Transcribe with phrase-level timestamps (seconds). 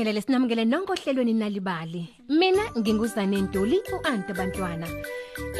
[0.00, 2.08] Sibingelele sinamukele nonke ohlelweni nalibali.
[2.28, 4.86] Mina nginguzane Ntuli uAnti bantwana.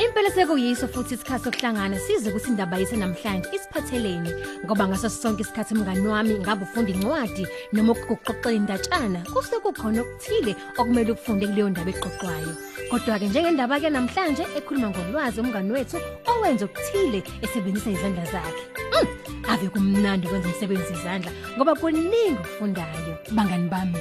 [0.01, 4.31] Impela sekuyiso futhi isikhathi sokuhlangana size ukuthi indaba yethu namhlanje isiphatheleni
[4.65, 10.57] ngoba ngaso sonke isikhathi mngani wami ngabe ufunda incwadi noma ukuxoxa indatshana kuse kukhona okuthile
[10.79, 12.53] okumele ukufunde kuleyo ndaba eqoqwayo.
[12.91, 15.99] Kodwa ke njengendaba ke namhlanje ekhuluma ngolwazi umngani wethu
[16.31, 18.65] owenza okuthile esebenzisa izandla zakhe.
[18.97, 19.09] Mm,
[19.53, 24.01] ave kumnandi ukwenza umsebenzi izandla ngoba kuningi ukufundayo bangani bami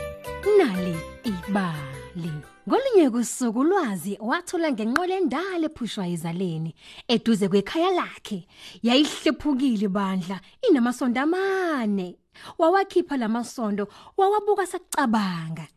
[0.58, 2.32] nali ibali
[2.68, 6.76] Ngolinye kusuku ulwazi wathola ngenqola endala ephushwa izaleni
[7.08, 8.48] eduze kwekhaya lakhe
[8.84, 12.18] yayihlephukile bandla inamasonto amane
[12.58, 15.68] wawakhipha lamasondo wawabuka sakucabanga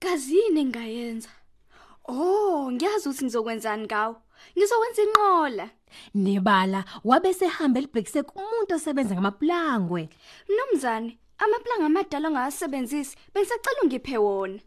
[0.00, 1.28] Kazini engayenza.
[2.04, 4.16] Oh, ngiyazi ukuthi ngizokwenzani ngawo.
[4.56, 5.70] Ngizokwenza inqola.
[6.14, 10.08] nebala wabese hamba elibhekise kumuntu osebenza ngamaplangwe
[10.48, 14.60] Nomzane, amaplanga amadala ongawasebenzisi, bengisacela ungiphe wona.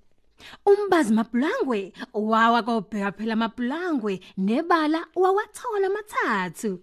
[0.66, 6.80] umbazi maplangwe wawa kobheka phela maplangwe nebala wawathola amathathu.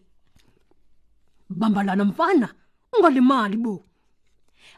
[1.50, 2.48] Bambalana mfana
[2.92, 3.84] ungalimali bo.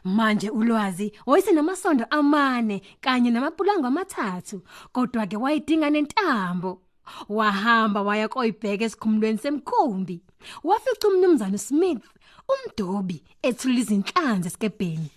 [0.03, 6.81] Manje ulwazi wayesenamasondo amane kanye namapulanga amathathu kodwa ke wayidinga nentambo.
[7.29, 10.21] Wahamba waya koyibheka esikhumulweni semkhumbi
[10.63, 12.05] wafica umnumzane Smith
[12.53, 15.09] umdobi ethula izinhlanzi esikebheni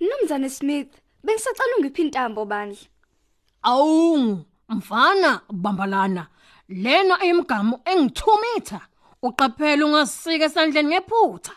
[0.00, 0.92] Nomzane Smith,
[1.24, 2.86] bengisacela ungiphe intambo bandla.
[3.62, 6.26] Awu, mfana bambalana.
[6.68, 8.80] Lena ayimgamo engithumitha.
[9.22, 11.52] Uqaphela ungasika esandleni ngephutha.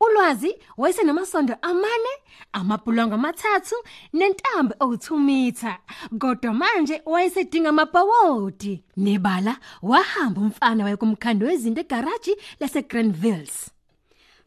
[0.00, 2.12] Ulwazi wayesenamasondo amane,
[2.52, 3.74] amapulanga amathathu
[4.12, 5.78] nentambo owuthumitha.
[6.18, 8.84] Kodwa manje wayesedinga amabhawodi.
[8.96, 13.70] Nebala wahamba umfana wayekumkhando wezinto egarage lase Granvilles.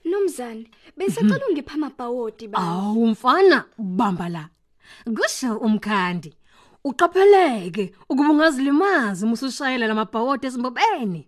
[0.06, 2.72] Nomzane, bengisacela ungiphe amabhawodi bandla.
[2.72, 4.50] Awu mfana bamba la.
[5.06, 6.34] Kusho umkhandi.
[6.84, 11.28] Uqapheleke ukuba ungazilimazi uma usushayela lamabhawodi esimbobeni.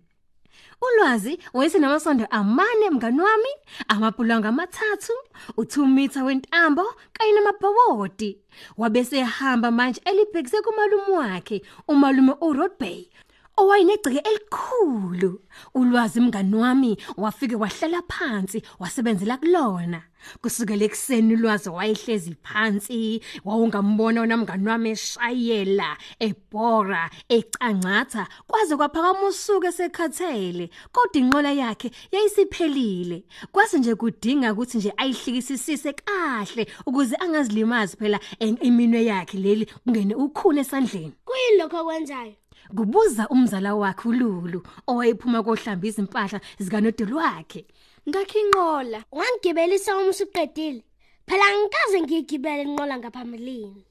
[0.82, 3.48] Ulwazi wayesenamasondo amane mngani wami,
[3.88, 5.12] amapulanga amathathu,
[5.56, 8.38] u2 meter wentambo kanye namabhawodi.
[8.76, 13.06] Wabese ehamba manje elibhekise kumalume wakhe, umalume uRodbay.
[13.56, 15.40] Owayinegcike elikhulu.
[15.74, 20.02] Ulwazi mngani wami wafike wahlala phansi wasebenzela kulona.
[20.40, 29.66] Kusukela ekseni ulwazi wayehlezi phansi, wawungambona wona mngani wami eshayela, ebhora, ecangatha, kwaze kwaphakama usuku
[29.66, 30.70] esekhathele.
[30.92, 33.24] Kodwa inqola yakhe yayisiphelile.
[33.52, 40.14] Kwase nje kudinga ukuthi nje ayihlikisisise kahle ukuze angazilimazi phela en- eminwe yakhe leli kungene
[40.14, 41.12] ukhune esandleni.
[41.42, 42.34] Kuyilokho okwenzayo.
[42.76, 47.66] kubuza umzala wakhe uLulu owayephuma kohlamba izimpahla zikanodolo wakhe
[48.08, 49.04] Ngakho inqola.
[49.12, 50.82] Wangigibelisa uma usuqedile.
[51.26, 53.84] Phela ngikaze ngigibele inqola ngaphambilini.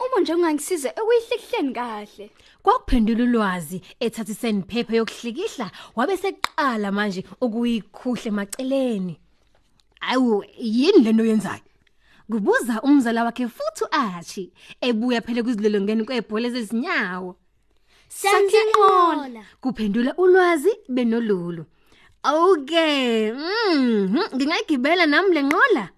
[0.00, 2.30] Uma nje ungangisiza ekuyihlihleni kahle.
[2.62, 9.14] kwakuphendula ulwazi ethatha isandpaper yokuhlikihla wabe seqala manje ukuyikhuhle maceleni
[10.00, 11.67] awu yini lento yenzayo
[12.30, 17.36] kubuza umzala wakhe futhi uachi ebuya phela kuzilolongeni kwebhola zezinyawo
[18.08, 19.44] Senza inqola.
[19.60, 21.64] kuphendula ulwazi benolulu
[22.24, 25.88] okay mhm ngingayigibela nami lenqola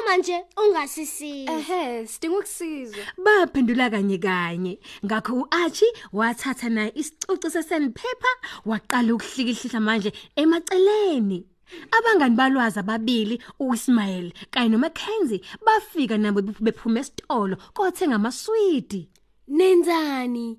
[0.00, 1.52] Uma nje ungasisiza.
[1.52, 3.04] Ehhe, sidinga ukusizwa.
[3.24, 8.34] baphendula kanye kanye ngakho uArchie wathatha naye isicucu sesandpaper
[8.66, 11.46] waqala ukuhlikihla manje emaceleni
[11.96, 19.08] abangani balwazi ababili uIsmail kanye noMackenzie bafika nabo bephuma esitolo kothenga amaswidi
[19.48, 20.58] Nenzani?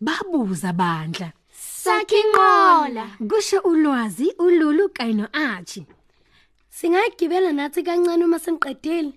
[0.00, 3.06] babuza bandla Sakha inqola.
[3.30, 5.86] kusho ulwazi ululu kanye noArchie
[6.70, 9.12] Singagibela nathi kancane uma seniqedile.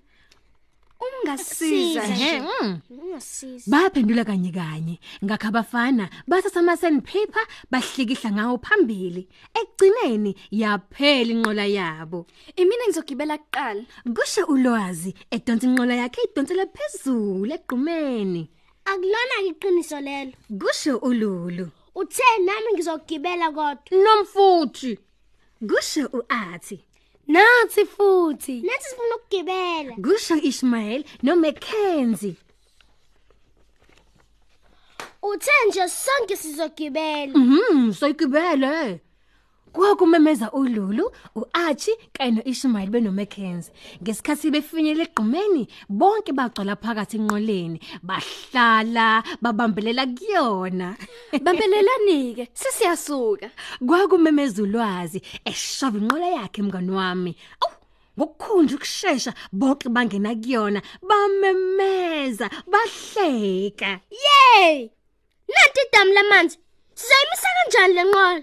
[1.02, 2.24] Ungasiza Siza nje.
[2.24, 2.80] Ehe, mm.
[2.90, 3.70] Ungasiza.
[3.70, 12.26] baphendula kanye kanye ngakho abafana bathatha ama sandpaper bahlikihla ngawo phambili ekugcineni yaphela inqola yabo
[12.56, 13.84] Imina ngizogibela kuqala.
[14.16, 18.50] kusho ulwazi edonsa inqola yakhe idonsela phezulu egqumeni
[18.84, 20.32] Akulona iqiniso lelo.
[20.60, 23.90] kusho ululu Uthe nami ngizogibela kodwa.
[24.04, 24.98] nomfuthi
[25.68, 26.84] kusho uathi
[27.28, 28.62] Nathi futhi.
[28.62, 29.94] Nathi sifuna ukugibela.
[29.96, 32.36] kusho Ishmael noMackenzie
[35.22, 37.32] Uthe nje sonke sizogibela.
[37.38, 39.00] Mhm, soyigibele.
[39.72, 43.72] Kwakumemeza uLulu, uArchie kanye noIshmael benoMackenzie.
[44.02, 50.96] Ngesikhathi befinyele egqumeni, bonke bagcwala phakathi enqoleni, bahlala, babambelela kuyona.
[51.44, 52.48] Bambelelani ke?
[52.54, 53.50] Sisiyasuka.
[53.86, 57.36] Kwakumemeza ulwazi, eshova inqola yakhe mngani wami.
[57.62, 57.72] Awu,
[58.18, 64.90] ngokukhunja ukusheshsha bonke bangena kuyona bamemeza bahleka Yey!
[65.48, 66.58] Nanti idamu lamanzi.
[66.94, 68.42] Sizayimisa kanjani lenqola?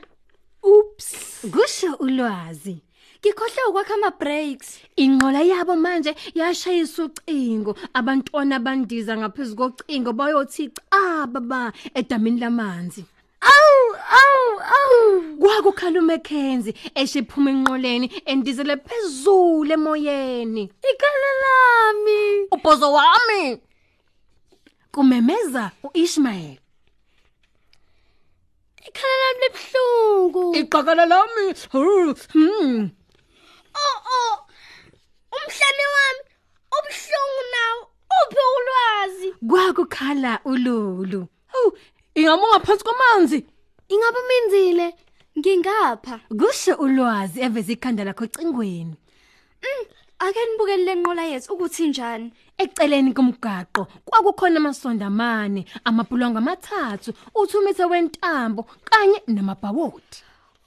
[0.64, 1.16] Oops.
[1.52, 2.78] kusho ulwazi
[3.20, 4.80] Ngikhohle ukwakha ama brakes.
[4.96, 13.06] inqola yabo manje yashayisa ucingo abantwana bandiza ngaphezulu kocingo bayothi cha baba edamini lamanzi
[13.42, 15.38] Awu, awu, awu.
[15.40, 22.48] kwakukhala uMckenzie eshiphuma enqoleni endizele phezulu emoyeni Ikhala lami.
[22.52, 23.60] ubhozo wami
[24.92, 26.58] kumemeza uIshmael
[28.90, 30.56] Ikhala lami libhlungu.
[30.56, 31.46] iqakala lami
[32.34, 32.90] hmm
[33.76, 34.36] Oh oh.
[35.36, 36.22] Umhlane wami
[36.78, 37.82] ubhlungu nawo.
[38.20, 39.30] Uphi ulwazi?
[39.50, 41.78] kwakukhala ululu hu
[42.16, 43.46] ingama ngaphansi kwamanzi
[43.90, 44.96] Ingabe minzile?
[45.38, 46.20] Ngingapha.
[46.40, 48.96] kusho ulwazi eveza ikhanda lakho cingweni
[50.20, 52.34] Ake nibukele lenqola yethu ukuthi njani.
[52.64, 60.18] Eceleni komgaqo kwakukhona amasonda amane amabhulongo amathathu uthumithe wentambo kanye namabhawodi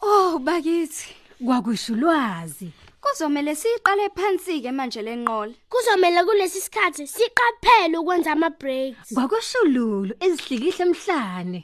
[0.02, 1.14] Oh bakithi.
[1.46, 2.68] kwakusho ulwazi
[3.02, 5.52] Kuzomela siqale phansi ke manje lenqola.
[5.68, 9.14] Kuzomela kulesi sikhathi siqaphele ukwenza ama breaks.
[9.14, 11.62] kwakusho ululu ezihlikihle emhlane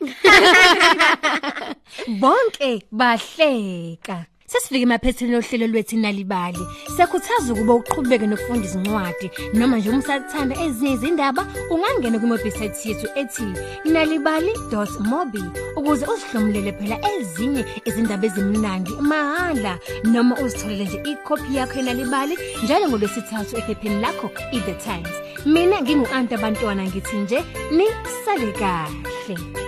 [2.21, 6.59] bonke bahleka Sesifike emaphethini lohlelo lwethu nalibali.
[6.97, 13.47] Siyakhuthaza ukuba uqhubeke nokufunda izincwadi noma nje umsathanda ezinye izindaba ungangena kuwebsite yethu ethi
[13.93, 15.43] nalibali.mobi
[15.77, 19.73] ukuze uzihlomulele phela ezinye izindaba ezimnandi mahala
[20.05, 22.35] noma uzitholele nje ikhophi yakho enalibali
[22.65, 25.15] njalo ngolwesithathu ephepheni lakho iThe Times.
[25.47, 27.39] Mina ngingu Anta Bantwana ngithi nje
[27.77, 27.87] ni
[28.25, 29.68] sale kahle.